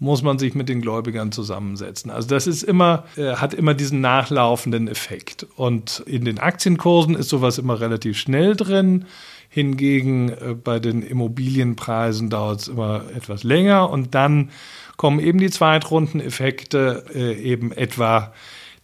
[0.00, 2.10] muss man sich mit den Gläubigern zusammensetzen.
[2.10, 5.46] Also das ist immer, äh, hat immer diesen nachlaufenden Effekt.
[5.56, 9.04] Und in den Aktienkursen ist sowas immer relativ schnell drin.
[9.50, 14.50] Hingegen äh, bei den Immobilienpreisen dauert es immer etwas länger und dann
[14.96, 18.32] kommen eben die Zweitrundeneffekte, äh, eben etwa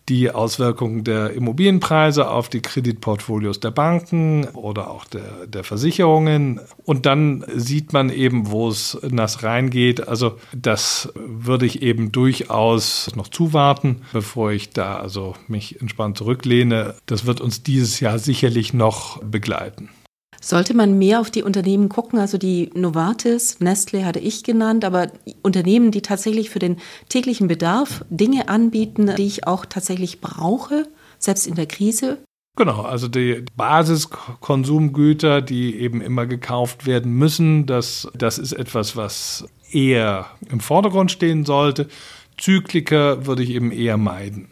[0.09, 6.61] die Auswirkungen der Immobilienpreise auf die Kreditportfolios der Banken oder auch der, der Versicherungen.
[6.85, 10.07] Und dann sieht man eben, wo es nass reingeht.
[10.07, 16.95] Also das würde ich eben durchaus noch zuwarten, bevor ich da also mich entspannt zurücklehne.
[17.07, 19.89] Das wird uns dieses Jahr sicherlich noch begleiten.
[20.47, 25.09] Sollte man mehr auf die Unternehmen gucken, also die Novartis, Nestle hatte ich genannt, aber
[25.43, 26.77] Unternehmen, die tatsächlich für den
[27.09, 30.87] täglichen Bedarf Dinge anbieten, die ich auch tatsächlich brauche,
[31.19, 32.19] selbst in der Krise?
[32.55, 39.49] Genau, also die Basiskonsumgüter, die eben immer gekauft werden müssen, das, das ist etwas, was
[39.73, 41.89] eher im Vordergrund stehen sollte.
[42.39, 44.49] Zykliker würde ich eben eher meiden.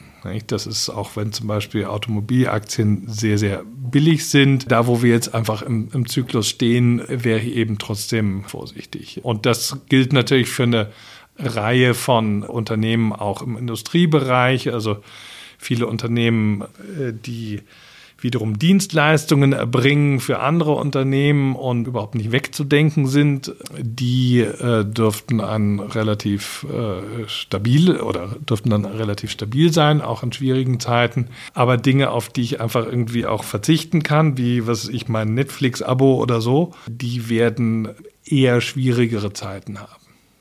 [0.46, 4.70] Das ist auch, wenn zum Beispiel Automobilaktien sehr, sehr billig sind.
[4.72, 9.20] Da, wo wir jetzt einfach im, im Zyklus stehen, wäre ich eben trotzdem vorsichtig.
[9.22, 10.90] Und das gilt natürlich für eine
[11.38, 14.72] Reihe von Unternehmen auch im Industriebereich.
[14.72, 14.98] Also
[15.58, 17.60] viele Unternehmen, äh, die
[18.24, 25.78] wiederum Dienstleistungen erbringen für andere Unternehmen und überhaupt nicht wegzudenken sind, die äh, dürften dann
[25.78, 31.28] relativ äh, stabil oder dürften dann relativ stabil sein, auch in schwierigen Zeiten.
[31.52, 36.16] Aber Dinge, auf die ich einfach irgendwie auch verzichten kann, wie was ich mein Netflix-Abo
[36.16, 37.90] oder so, die werden
[38.24, 39.92] eher schwierigere Zeiten haben.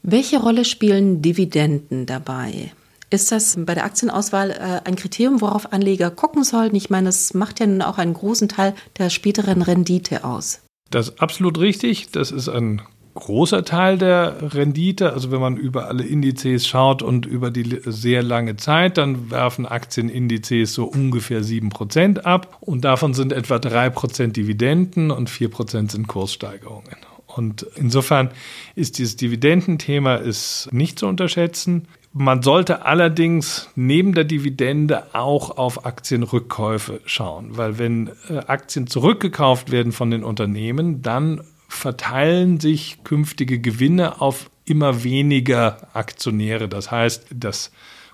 [0.03, 2.71] Welche Rolle spielen Dividenden dabei?
[3.13, 6.75] Ist das bei der Aktienauswahl äh, ein Kriterium, worauf Anleger gucken sollten?
[6.75, 10.63] Ich meine, es macht ja nun auch einen großen Teil der späteren Rendite aus.
[10.89, 12.09] Das ist absolut richtig.
[12.09, 12.81] Das ist ein
[13.13, 15.13] großer Teil der Rendite.
[15.13, 19.67] Also wenn man über alle Indizes schaut und über die sehr lange Zeit, dann werfen
[19.67, 22.57] Aktienindizes so ungefähr 7% ab.
[22.61, 26.97] Und davon sind etwa 3% Dividenden und 4% sind Kurssteigerungen.
[27.27, 28.31] Und insofern
[28.73, 31.87] ist dieses Dividendenthema ist nicht zu unterschätzen.
[32.15, 39.71] Man sollte allerdings neben der Dividende auch auf Aktienrückkäufe schauen, weil wenn äh, Aktien zurückgekauft
[39.71, 46.69] werden von den Unternehmen, dann verteilen sich künftige Gewinne auf immer weniger Aktionäre.
[46.69, 47.71] Das heißt, das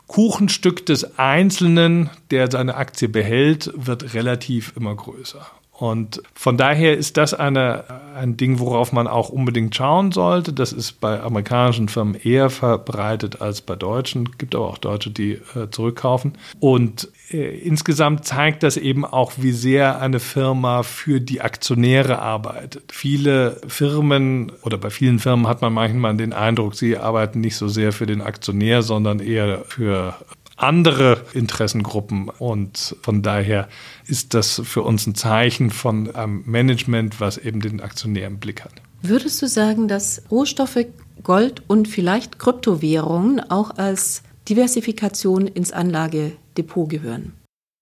[0.07, 5.45] Kuchenstück des Einzelnen, der seine Aktie behält, wird relativ immer größer.
[5.80, 10.52] Und von daher ist das eine, ein Ding, worauf man auch unbedingt schauen sollte.
[10.52, 14.28] Das ist bei amerikanischen Firmen eher verbreitet als bei deutschen.
[14.30, 16.34] Es gibt aber auch Deutsche, die äh, zurückkaufen.
[16.60, 22.92] Und äh, insgesamt zeigt das eben auch, wie sehr eine Firma für die Aktionäre arbeitet.
[22.92, 27.70] Viele Firmen oder bei vielen Firmen hat man manchmal den Eindruck, sie arbeiten nicht so
[27.70, 30.15] sehr für den Aktionär, sondern eher für
[30.60, 32.30] andere Interessengruppen.
[32.30, 33.67] Und von daher
[34.06, 38.63] ist das für uns ein Zeichen von einem Management, was eben den Aktionär im Blick
[38.63, 38.74] hat.
[39.02, 40.86] Würdest du sagen, dass Rohstoffe,
[41.24, 47.34] Gold und vielleicht Kryptowährungen auch als Diversifikation ins Anlagedepot gehören?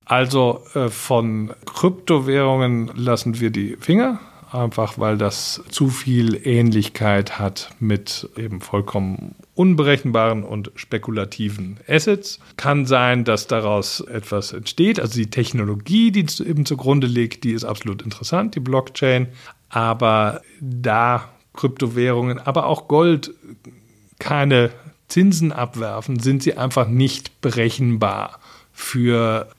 [0.06, 4.20] Also äh, von Kryptowährungen lassen wir die Finger
[4.52, 12.40] einfach weil das zu viel Ähnlichkeit hat mit eben vollkommen unberechenbaren und spekulativen Assets.
[12.56, 15.00] Kann sein, dass daraus etwas entsteht.
[15.00, 19.28] Also die Technologie, die eben zugrunde liegt, die ist absolut interessant, die Blockchain.
[19.70, 23.34] Aber da Kryptowährungen, aber auch Gold
[24.20, 24.72] keine
[25.08, 28.40] Zinsen abwerfen, sind sie einfach nicht berechenbar
[28.72, 29.50] für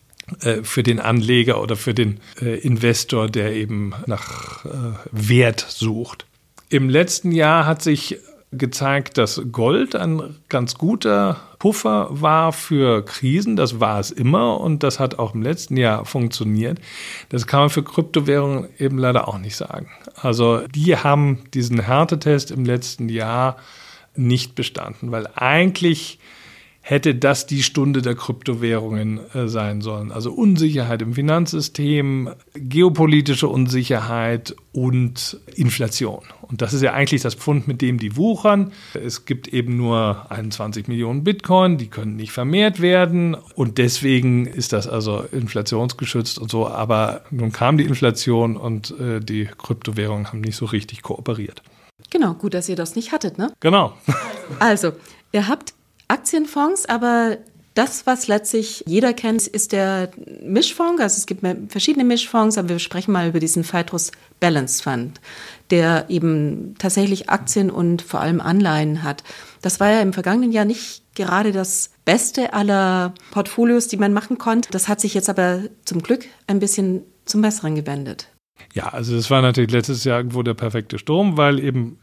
[0.62, 4.68] für den Anleger oder für den äh, Investor, der eben nach äh,
[5.10, 6.26] Wert sucht.
[6.68, 8.18] Im letzten Jahr hat sich
[8.50, 13.56] gezeigt, dass Gold ein ganz guter Puffer war für Krisen.
[13.56, 16.78] Das war es immer und das hat auch im letzten Jahr funktioniert.
[17.28, 19.90] Das kann man für Kryptowährungen eben leider auch nicht sagen.
[20.14, 23.56] Also die haben diesen Härtetest im letzten Jahr
[24.16, 26.18] nicht bestanden, weil eigentlich
[26.88, 30.10] hätte das die Stunde der Kryptowährungen äh, sein sollen.
[30.10, 36.22] Also Unsicherheit im Finanzsystem, geopolitische Unsicherheit und Inflation.
[36.40, 38.72] Und das ist ja eigentlich das Pfund, mit dem die wuchern.
[38.94, 43.34] Es gibt eben nur 21 Millionen Bitcoin, die können nicht vermehrt werden.
[43.34, 46.68] Und deswegen ist das also inflationsgeschützt und so.
[46.68, 51.62] Aber nun kam die Inflation und äh, die Kryptowährungen haben nicht so richtig kooperiert.
[52.08, 53.52] Genau, gut, dass ihr das nicht hattet, ne?
[53.60, 53.92] Genau.
[54.58, 54.92] Also,
[55.32, 55.74] ihr habt
[56.08, 57.38] Aktienfonds, aber
[57.78, 60.10] Das, was letztlich jeder kennt, ist der
[60.42, 61.00] Mischfonds.
[61.00, 65.20] Also es gibt verschiedene Mischfonds, aber wir sprechen mal über diesen Phytrus Balance Fund,
[65.70, 69.22] der eben tatsächlich Aktien und vor allem Anleihen hat.
[69.62, 74.38] Das war ja im vergangenen Jahr nicht gerade das Beste aller Portfolios, die man machen
[74.38, 74.72] konnte.
[74.72, 78.26] Das hat sich jetzt aber zum Glück ein bisschen zum Besseren gewendet.
[78.74, 82.00] Ja, also das war natürlich letztes Jahr irgendwo der perfekte Sturm, weil eben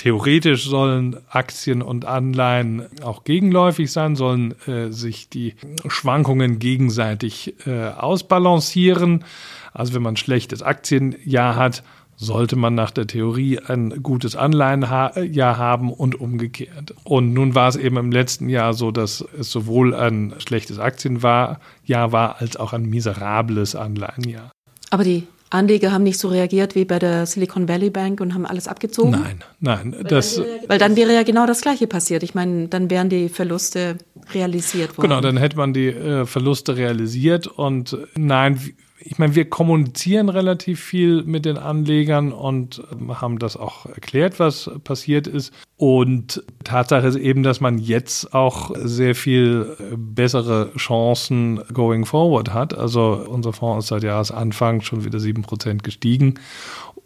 [0.00, 5.56] theoretisch sollen Aktien und Anleihen auch gegenläufig sein, sollen äh, sich die
[5.88, 9.26] Schwankungen gegenseitig äh, ausbalancieren.
[9.74, 11.82] Also wenn man ein schlechtes Aktienjahr hat,
[12.16, 16.94] sollte man nach der Theorie ein gutes Anleihenjahr haben und umgekehrt.
[17.04, 21.58] Und nun war es eben im letzten Jahr so, dass es sowohl ein schlechtes Aktienjahr
[21.86, 24.50] war als auch ein miserables Anleihenjahr.
[24.88, 28.46] Aber die Anleger haben nicht so reagiert wie bei der Silicon Valley Bank und haben
[28.46, 29.10] alles abgezogen?
[29.10, 29.94] Nein, nein.
[29.96, 32.22] Weil, das, dann, wäre, weil dann wäre ja genau das Gleiche passiert.
[32.22, 33.98] Ich meine, dann wären die Verluste
[34.32, 35.08] realisiert worden.
[35.08, 38.60] Genau, dann hätte man die äh, Verluste realisiert und nein,
[39.02, 44.38] ich meine, wir kommunizieren relativ viel mit den Anlegern und ähm, haben das auch erklärt,
[44.38, 45.52] was passiert ist.
[45.76, 52.52] Und Tatsache ist eben, dass man jetzt auch sehr viel äh, bessere Chancen going forward
[52.52, 52.74] hat.
[52.74, 56.34] Also unser Fonds ist seit Jahresanfang schon wieder sieben Prozent gestiegen.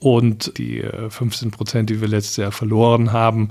[0.01, 3.51] Und die 15 äh, Prozent, die wir letztes Jahr verloren haben,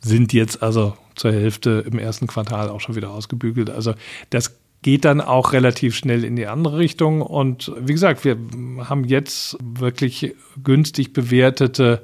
[0.00, 3.70] sind jetzt also zur Hälfte im ersten Quartal auch schon wieder ausgebügelt.
[3.70, 3.94] Also
[4.30, 7.22] das geht dann auch relativ schnell in die andere Richtung.
[7.22, 8.36] Und wie gesagt, wir
[8.80, 12.02] haben jetzt wirklich günstig bewertete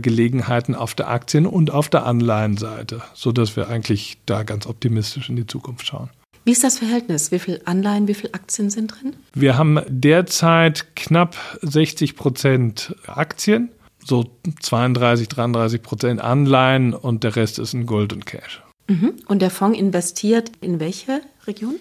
[0.00, 5.36] Gelegenheiten auf der Aktien- und auf der Anleihenseite, sodass wir eigentlich da ganz optimistisch in
[5.36, 6.10] die Zukunft schauen.
[6.44, 7.32] Wie ist das Verhältnis?
[7.32, 9.14] Wie viel Anleihen, wie viel Aktien sind drin?
[9.34, 13.70] Wir haben derzeit knapp 60 Prozent Aktien,
[14.04, 18.62] so 32, 33 Prozent Anleihen und der Rest ist in Gold und Cash.
[18.88, 19.14] Mhm.
[19.26, 21.76] Und der Fonds investiert in welche Region?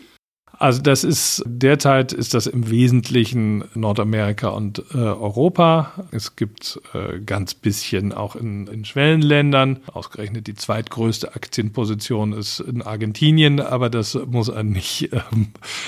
[0.59, 5.93] Also das ist derzeit ist das im Wesentlichen Nordamerika und äh, Europa.
[6.11, 9.79] Es gibt äh, ganz bisschen auch in, in Schwellenländern.
[9.93, 15.47] Ausgerechnet die zweitgrößte Aktienposition ist in Argentinien, aber das muss einen nicht, ähm,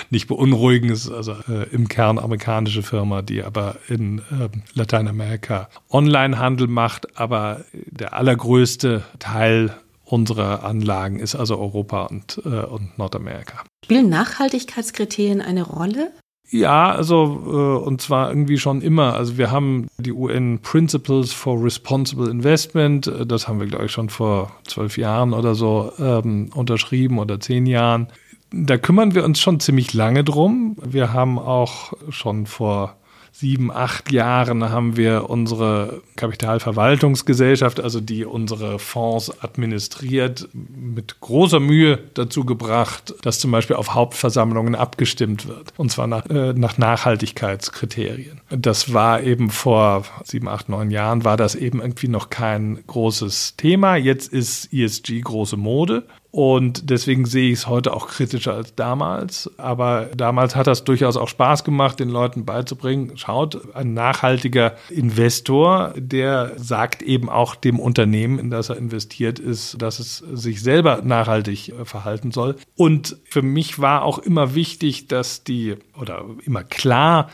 [0.09, 0.89] nicht beunruhigen.
[0.89, 7.19] Es ist also äh, im Kern amerikanische Firma, die aber in äh, Lateinamerika Onlinehandel macht.
[7.19, 9.75] Aber der allergrößte Teil
[10.11, 13.63] unserer Anlagen ist also Europa und, äh, und Nordamerika.
[13.85, 16.11] Spielen Nachhaltigkeitskriterien eine Rolle?
[16.49, 19.13] Ja, also äh, und zwar irgendwie schon immer.
[19.13, 23.91] Also wir haben die UN Principles for Responsible Investment, äh, das haben wir, glaube ich,
[23.91, 28.07] schon vor zwölf Jahren oder so ähm, unterschrieben oder zehn Jahren.
[28.51, 30.75] Da kümmern wir uns schon ziemlich lange drum.
[30.83, 32.97] Wir haben auch schon vor
[33.41, 41.97] sieben, acht Jahren haben wir unsere Kapitalverwaltungsgesellschaft, also die unsere Fonds administriert, mit großer Mühe
[42.13, 45.73] dazu gebracht, dass zum Beispiel auf Hauptversammlungen abgestimmt wird.
[45.77, 48.41] Und zwar nach, äh, nach Nachhaltigkeitskriterien.
[48.51, 53.55] Das war eben vor sieben, acht, neun Jahren, war das eben irgendwie noch kein großes
[53.57, 53.95] Thema.
[53.95, 56.03] Jetzt ist ESG große Mode.
[56.31, 59.51] Und deswegen sehe ich es heute auch kritischer als damals.
[59.57, 63.17] Aber damals hat das durchaus auch Spaß gemacht, den Leuten beizubringen.
[63.17, 69.81] Schaut, ein nachhaltiger Investor, der sagt eben auch dem Unternehmen, in das er investiert ist,
[69.81, 72.55] dass es sich selber nachhaltig äh, verhalten soll.
[72.77, 77.29] Und für mich war auch immer wichtig, dass die, oder immer klar,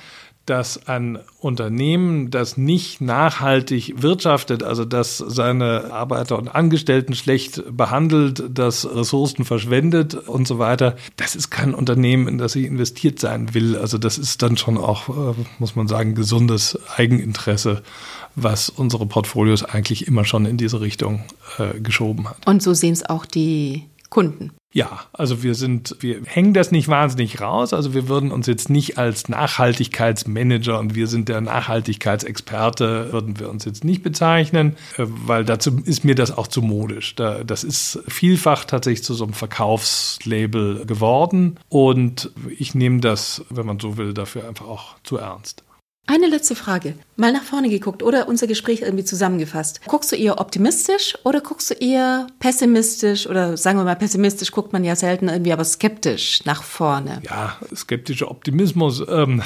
[0.47, 8.43] dass ein Unternehmen, das nicht nachhaltig wirtschaftet, also das seine Arbeiter und Angestellten schlecht behandelt,
[8.49, 13.53] das Ressourcen verschwendet und so weiter, das ist kein Unternehmen, in das ich investiert sein
[13.53, 13.75] will.
[13.75, 17.83] Also das ist dann schon auch, äh, muss man sagen, gesundes Eigeninteresse,
[18.35, 21.23] was unsere Portfolios eigentlich immer schon in diese Richtung
[21.57, 22.47] äh, geschoben hat.
[22.47, 24.51] Und so sehen es auch die Kunden.
[24.73, 27.73] Ja, also wir sind, wir hängen das nicht wahnsinnig raus.
[27.73, 33.49] Also wir würden uns jetzt nicht als Nachhaltigkeitsmanager und wir sind der Nachhaltigkeitsexperte, würden wir
[33.49, 37.15] uns jetzt nicht bezeichnen, äh, weil dazu ist mir das auch zu modisch.
[37.15, 43.79] Das ist vielfach tatsächlich zu so einem Verkaufslabel geworden und ich nehme das, wenn man
[43.79, 45.63] so will, dafür einfach auch zu ernst.
[46.09, 46.93] Eine letzte Frage.
[47.17, 49.81] Mal nach vorne geguckt oder unser Gespräch irgendwie zusammengefasst.
[49.87, 54.71] Guckst du eher optimistisch oder guckst du eher pessimistisch oder sagen wir mal pessimistisch guckt
[54.71, 57.21] man ja selten irgendwie, aber skeptisch nach vorne?
[57.29, 59.03] Ja, skeptischer Optimismus.
[59.05, 59.43] Ähm,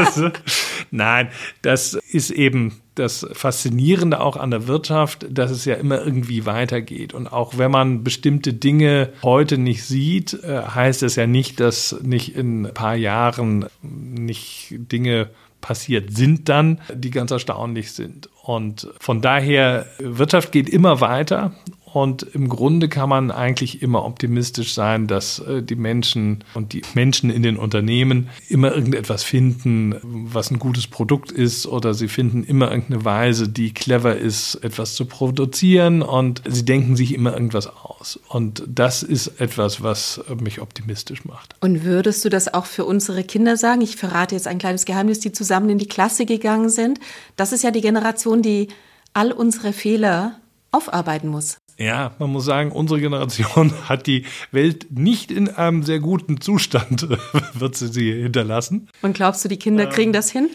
[0.90, 1.28] nein,
[1.62, 7.14] das ist eben das Faszinierende auch an der Wirtschaft, dass es ja immer irgendwie weitergeht.
[7.14, 11.96] Und auch wenn man bestimmte Dinge heute nicht sieht, äh, heißt es ja nicht, dass
[12.02, 15.30] nicht in ein paar Jahren nicht Dinge
[15.68, 18.30] passiert sind dann, die ganz erstaunlich sind.
[18.42, 21.52] Und von daher, Wirtschaft geht immer weiter
[21.98, 26.82] Und im Grunde kann man eigentlich immer optimistisch sein, dass äh, die Menschen und die
[26.94, 32.44] Menschen in den Unternehmen immer irgendetwas finden, was ein gutes Produkt ist oder sie finden
[32.44, 37.66] immer irgendeine Weise, die clever ist, etwas zu produzieren und sie denken sich immer irgendwas
[37.66, 38.20] aus.
[38.28, 41.56] Und das ist etwas, was mich optimistisch macht.
[41.60, 43.80] Und würdest du das auch für unsere Kinder sagen?
[43.80, 47.00] Ich verrate jetzt ein kleines Geheimnis, die zusammen in die Klasse gegangen sind.
[47.34, 48.68] Das ist ja die Generation, die
[49.14, 50.38] all unsere Fehler
[50.72, 51.58] aufarbeiten muss.
[51.78, 57.08] Ja, man muss sagen, unsere Generation hat die Welt nicht in einem sehr guten Zustand,
[57.54, 58.88] wird sie sie hinterlassen.
[59.02, 60.50] Und glaubst du, die Kinder ähm, kriegen das hin?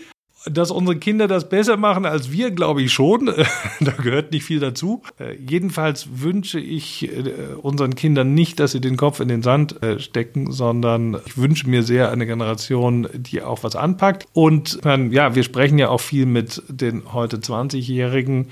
[0.46, 3.28] Dass unsere Kinder das besser machen als wir, glaube ich schon.
[3.80, 5.02] da gehört nicht viel dazu.
[5.18, 9.82] Äh, jedenfalls wünsche ich äh, unseren Kindern nicht, dass sie den Kopf in den Sand
[9.82, 14.26] äh, stecken, sondern ich wünsche mir sehr eine Generation, die auch was anpackt.
[14.34, 18.50] Und ja, wir sprechen ja auch viel mit den heute 20-Jährigen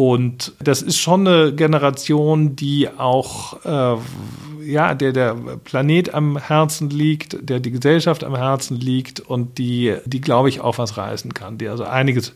[0.00, 3.98] und das ist schon eine Generation, die auch, äh,
[4.64, 9.94] ja, der der Planet am Herzen liegt, der die Gesellschaft am Herzen liegt und die,
[10.06, 12.32] die glaube ich, auch was reißen kann, die also einiges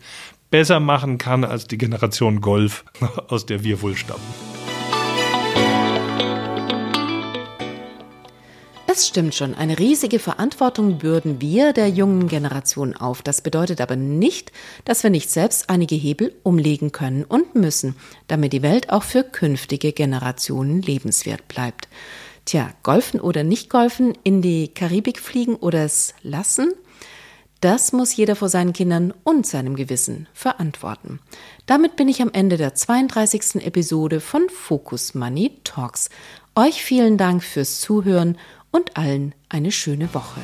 [0.51, 2.85] besser machen kann als die Generation Golf,
[3.29, 4.64] aus der wir wohl stammen.
[8.95, 9.57] Das stimmt schon.
[9.57, 13.23] Eine riesige Verantwortung bürden wir der jungen Generation auf.
[13.23, 14.53] Das bedeutet aber nicht,
[14.85, 17.97] dass wir nicht selbst einige Hebel umlegen können und müssen,
[18.29, 21.89] damit die Welt auch für künftige Generationen lebenswert bleibt.
[22.45, 26.73] Tja, golfen oder nicht golfen, in die Karibik fliegen oder es lassen?
[27.61, 31.19] Das muss jeder vor seinen Kindern und seinem Gewissen verantworten.
[31.67, 33.57] Damit bin ich am Ende der 32.
[33.67, 36.11] Episode von Focus Money Talks.
[36.55, 38.39] Euch vielen Dank fürs Zuhören
[38.75, 40.41] und allen eine schöne Woche.